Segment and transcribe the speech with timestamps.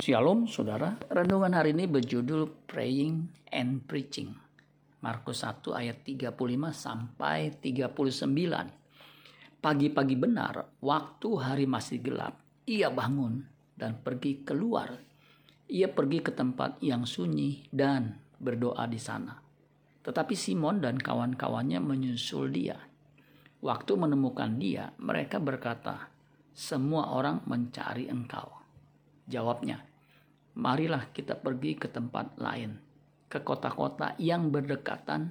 [0.00, 4.32] Shalom saudara, renungan hari ini berjudul Praying and Preaching.
[5.04, 6.40] Markus 1 ayat 35
[6.72, 9.60] sampai 39.
[9.60, 12.32] Pagi-pagi benar, waktu hari masih gelap,
[12.64, 13.44] ia bangun
[13.76, 14.88] dan pergi keluar.
[15.68, 19.36] Ia pergi ke tempat yang sunyi dan berdoa di sana.
[20.00, 22.80] Tetapi Simon dan kawan-kawannya menyusul dia.
[23.60, 26.08] Waktu menemukan dia, mereka berkata,
[26.56, 28.60] "Semua orang mencari engkau."
[29.30, 29.78] Jawabnya,
[30.58, 32.74] marilah kita pergi ke tempat lain,
[33.30, 35.30] ke kota-kota yang berdekatan,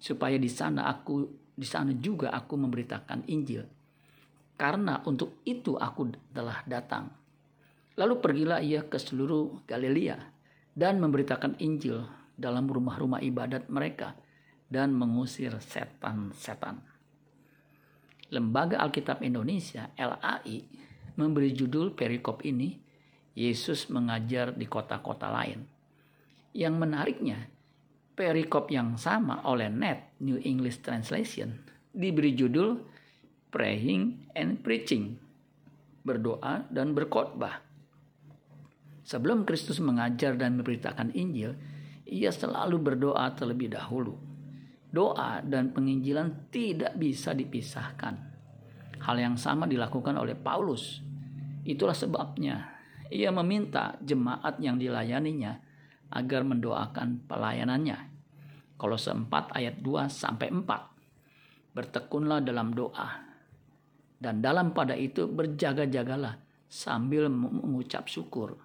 [0.00, 3.62] supaya di sana aku di sana juga aku memberitakan Injil.
[4.56, 7.12] Karena untuk itu aku telah datang.
[8.00, 10.16] Lalu pergilah ia ke seluruh Galilea
[10.72, 12.00] dan memberitakan Injil
[12.32, 14.16] dalam rumah-rumah ibadat mereka
[14.72, 16.80] dan mengusir setan-setan.
[18.30, 20.64] Lembaga Alkitab Indonesia LAI
[21.18, 22.78] memberi judul perikop ini
[23.34, 25.62] Yesus mengajar di kota-kota lain.
[26.50, 27.38] Yang menariknya,
[28.18, 31.56] perikop yang sama oleh Net New English Translation
[31.90, 32.78] diberi judul
[33.50, 35.18] Praying and Preaching,
[36.06, 37.62] berdoa dan berkhotbah.
[39.02, 41.58] Sebelum Kristus mengajar dan memberitakan Injil,
[42.06, 44.14] ia selalu berdoa terlebih dahulu.
[44.90, 48.14] Doa dan penginjilan tidak bisa dipisahkan.
[49.02, 51.02] Hal yang sama dilakukan oleh Paulus.
[51.66, 52.79] Itulah sebabnya
[53.10, 55.58] ia meminta jemaat yang dilayaninya
[56.14, 57.98] agar mendoakan pelayanannya.
[58.78, 61.74] Kolose 4 ayat 2 sampai 4.
[61.74, 63.30] Bertekunlah dalam doa
[64.20, 66.36] dan dalam pada itu berjaga-jagalah
[66.68, 68.60] sambil mengucap syukur.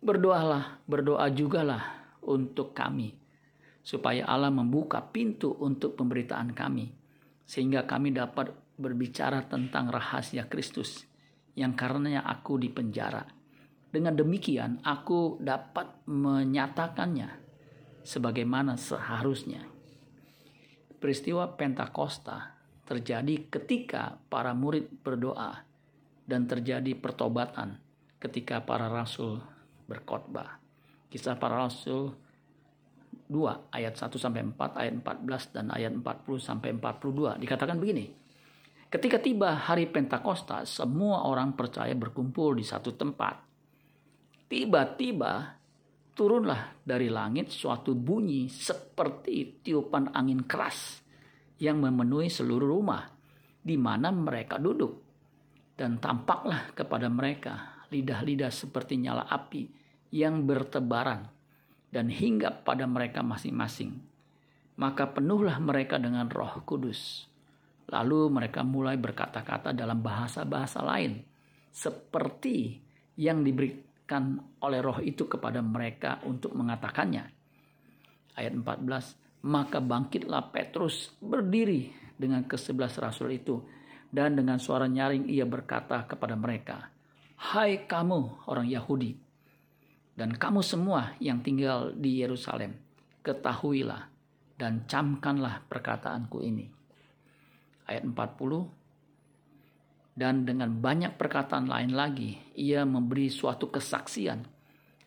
[0.00, 3.12] Berdoalah, berdoa jugalah untuk kami
[3.80, 6.92] supaya Allah membuka pintu untuk pemberitaan kami
[7.44, 11.04] sehingga kami dapat berbicara tentang rahasia Kristus
[11.58, 13.39] yang karenanya aku dipenjara
[13.90, 17.30] dengan demikian aku dapat menyatakannya
[18.06, 19.66] sebagaimana seharusnya.
[21.00, 22.54] Peristiwa Pentakosta
[22.86, 25.62] terjadi ketika para murid berdoa
[26.26, 27.78] dan terjadi pertobatan
[28.22, 29.42] ketika para rasul
[29.90, 30.62] berkhotbah.
[31.10, 32.14] Kisah para rasul
[33.30, 38.10] 2 ayat 1 sampai 4 ayat 14 dan ayat 40 sampai 42 dikatakan begini.
[38.90, 43.49] Ketika tiba hari Pentakosta, semua orang percaya berkumpul di satu tempat.
[44.50, 45.62] Tiba-tiba
[46.10, 51.06] turunlah dari langit suatu bunyi seperti tiupan angin keras
[51.62, 53.06] yang memenuhi seluruh rumah
[53.62, 55.06] di mana mereka duduk.
[55.78, 59.70] Dan tampaklah kepada mereka lidah-lidah seperti nyala api
[60.10, 61.30] yang bertebaran
[61.94, 64.02] dan hingga pada mereka masing-masing.
[64.82, 67.30] Maka penuhlah mereka dengan roh kudus.
[67.86, 71.22] Lalu mereka mulai berkata-kata dalam bahasa-bahasa lain
[71.70, 72.82] seperti
[73.14, 77.30] yang diberi diberikan oleh roh itu kepada mereka untuk mengatakannya.
[78.34, 83.62] Ayat 14, maka bangkitlah Petrus berdiri dengan kesebelas rasul itu
[84.10, 86.90] dan dengan suara nyaring ia berkata kepada mereka,
[87.38, 89.14] Hai kamu orang Yahudi
[90.18, 92.74] dan kamu semua yang tinggal di Yerusalem,
[93.22, 94.10] ketahuilah
[94.58, 96.66] dan camkanlah perkataanku ini.
[97.86, 98.18] Ayat 40,
[100.14, 104.42] dan dengan banyak perkataan lain lagi ia memberi suatu kesaksian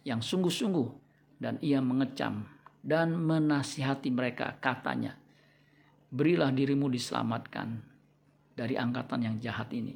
[0.04, 0.90] yang sungguh-sungguh
[1.40, 2.48] dan ia mengecam
[2.84, 4.60] dan menasihati mereka.
[4.60, 5.16] Katanya
[6.12, 7.80] berilah dirimu diselamatkan
[8.54, 9.96] dari angkatan yang jahat ini.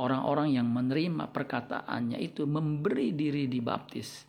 [0.00, 4.24] Orang-orang yang menerima perkataannya itu memberi diri dibaptis.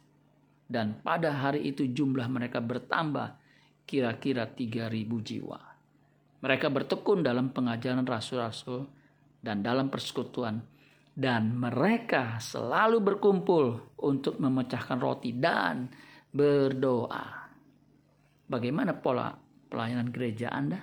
[0.63, 3.37] Dan pada hari itu jumlah mereka bertambah
[3.87, 4.89] kira-kira 3000
[5.23, 5.59] jiwa.
[6.43, 8.83] Mereka bertekun dalam pengajaran rasul-rasul
[9.43, 10.63] dan dalam persekutuan
[11.13, 15.91] dan mereka selalu berkumpul untuk memecahkan roti dan
[16.33, 17.45] berdoa.
[18.49, 19.29] Bagaimana pola
[19.69, 20.81] pelayanan gereja Anda?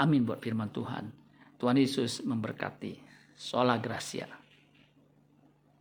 [0.00, 1.04] Amin buat firman Tuhan.
[1.60, 3.10] Tuhan Yesus memberkati.
[3.36, 4.39] Sola Gracia.